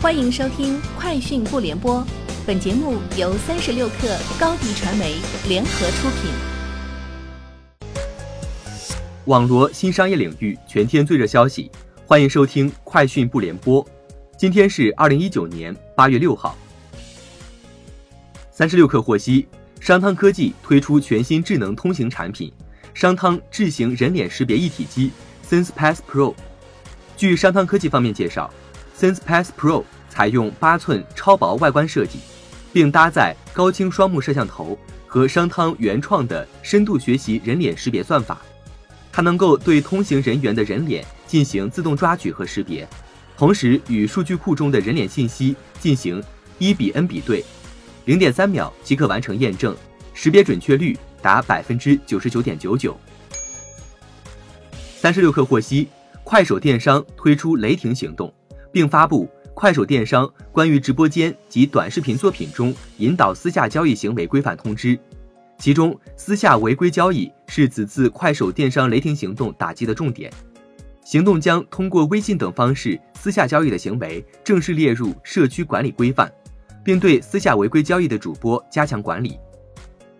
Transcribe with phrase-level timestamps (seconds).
[0.00, 1.96] 欢迎收听《快讯不联播》，
[2.46, 5.16] 本节目由三十六克高低传媒
[5.48, 6.30] 联合出品。
[9.24, 11.68] 网罗新商业领域全天最热消息，
[12.06, 13.84] 欢迎收听《快讯不联播》。
[14.38, 16.56] 今天是二零一九年八月六号。
[18.52, 19.48] 三十六克获悉，
[19.80, 22.52] 商汤科技推出全新智能通行产品——
[22.94, 25.10] 商汤智行人脸识别一体机
[25.50, 26.36] SensePass Pro。
[27.16, 28.48] 据商汤科技方面介绍。
[28.98, 32.18] SensePass Pro 采用八寸超薄外观设计，
[32.72, 38.40] 并搭载高清双目摄像头和商汤原创的深度学习人脸识别算法。
[39.12, 42.88] 它能够对通行人员的人脸进行自动抓取和识别，
[43.36, 46.22] 同时与数据库中的人脸信息进行
[46.58, 47.44] 一比 n 比对，
[48.04, 49.76] 零点三秒即可完成验证，
[50.12, 52.98] 识别准确率达百分之九十九点九九。
[55.00, 55.88] 三十六氪获悉，
[56.24, 58.32] 快手电商推出雷霆行动。
[58.72, 64.98] 并发布快手电商关于直播间及短视频作品中引导私下交易行为规范通知，
[65.58, 70.32] 其中私下违规交易是此次快手电商雷霆行动打击的重点。
[71.04, 76.30] 行动将通过微信等方式私下交易的行为正式列入社区管理规范，
[76.84, 79.38] 并对私下违规交易的主播加强管理。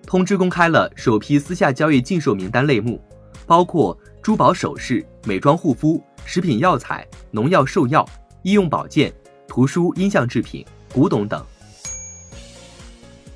[0.07, 2.99] 通知公开了首批私下交易禁售名单类目，
[3.47, 8.09] 包括珠宝首饰、美妆护肤、食品药材、农药兽药。
[8.43, 9.13] 医用保健、
[9.47, 11.45] 图书、音像制品、古董等。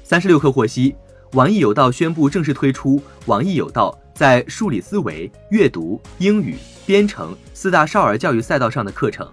[0.03, 0.95] 三十六氪获悉，
[1.33, 9.27] 网易有道宣布正式推出网易有道在数理思维、阅读、英语、编程四大少儿教育赛道上的课程。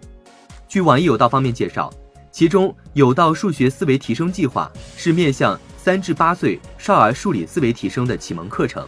[0.68, 1.92] 据网易有道方面介绍，
[2.32, 8.84] 其中有道数学思维提升计划是面向三至八岁少儿数理思维提升的启蒙课程；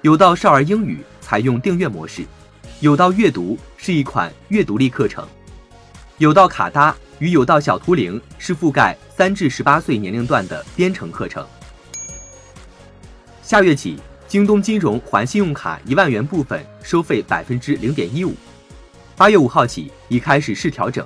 [0.00, 2.22] 有道少儿英语采用订阅模式；
[2.80, 5.26] 有道阅读是一款阅读力课程。
[6.22, 11.44] 有道卡搭与有道小图灵是覆盖三至十八岁年龄段的编程课程。
[13.42, 18.36] 下月起，京东金融还信用卡一万元部分收费百分之零点一五，
[19.16, 21.04] 八月五号起已开始试调整。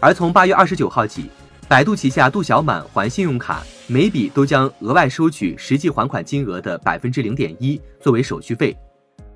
[0.00, 1.30] 而从八月二十九号起，
[1.68, 8.76] 百度旗下度小满还信用卡每笔都将额外收取实际还款金额的百分之零点一作为手续费。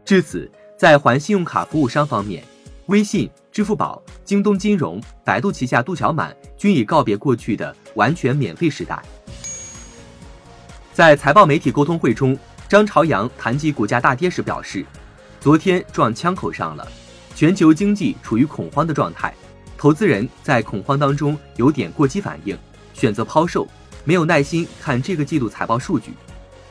[0.04, 2.42] 至此，在还信用卡服务商方面，
[2.86, 3.30] 微信。
[3.52, 9.02] 支付宝、京东金融、百度旗下度小满均已告别过去的完全免费时代。
[10.92, 12.38] 在财报媒体沟通会中，
[12.68, 14.84] 张朝阳谈及股价大跌时表示
[15.40, 16.86] ：“昨天撞枪口上了，
[17.34, 19.32] 全球经济处于恐慌的状态，
[19.78, 22.54] 投资人在恐慌当中有点过激反应，
[22.92, 23.66] 选择抛售，
[24.04, 26.12] 没有耐心看这个季度财报数据，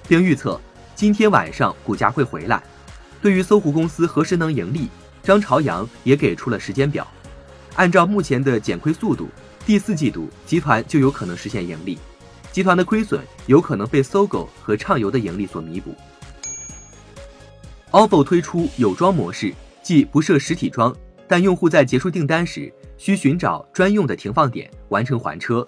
[0.07, 0.61] 并预测
[0.93, 2.61] 今天晚上股价会回来。
[3.23, 4.87] 对于搜狐公司何时能盈利？”
[5.25, 7.05] 张朝阳也给出了时间表，
[7.73, 9.27] 按照目前的减亏速度，
[9.65, 11.97] 第四季度集团就有可能实现盈利，
[12.51, 15.95] 集团的亏损有可能被搜狗和畅游的盈利所弥补。
[17.89, 20.95] OFO 推出有装模式，即不设实体装，
[21.27, 25.67] 但用户在结束订单时需寻找专用的停放点完成还车。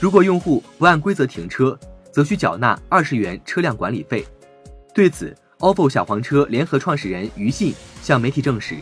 [0.00, 1.78] 如果用户不按规则停车，
[2.10, 4.24] 则需缴纳二十元车辆管理费。
[4.94, 8.76] 对此，OFO 小黄车联合创始人于信向媒体证实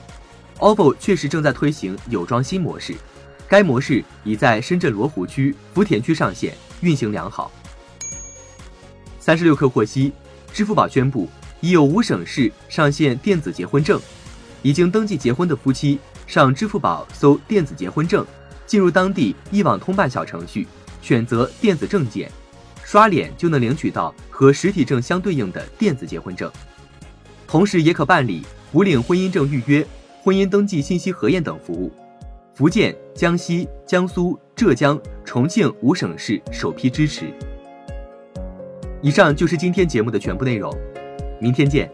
[0.59, 2.95] ，OFO 确实正在推行有装新模式，
[3.49, 7.51] 该模式已在深圳罗湖区、福田区上线，运行良好。
[9.21, 10.13] 三十六氪获悉，
[10.53, 11.29] 支付宝宣布
[11.61, 14.01] 已有五省市上线电子结婚证，
[14.63, 18.27] 已经登记结婚的夫妻上支付宝搜电子结婚证，
[18.67, 20.67] 进入当地一网通办小程序，
[21.01, 22.31] 选择电子证件，
[22.93, 26.53] 刷脸就能领取到和实体证相对应的电子结婚证。
[27.47, 28.43] 同时也可办理
[28.73, 29.83] 无领婚姻证预约、
[30.23, 31.91] 婚姻登记信息核验等服务。
[32.53, 37.33] 福建、江西、江苏、浙江、重庆五省市首批支持。
[39.01, 40.71] 以上就是今天节目的全部内容，
[41.41, 41.91] 明天见。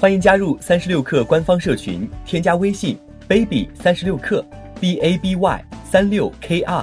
[0.00, 2.98] 欢迎加入三十六氪官方社群，添加微信
[3.28, 4.42] baby 三十六氪
[4.80, 6.82] b a b y 三六 k r，